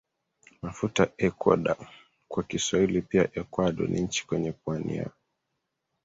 [0.61, 1.87] mafuta Ekuador
[2.31, 5.09] kwa Kiswahili pia Ekwado ni nchi kwenye pwani ya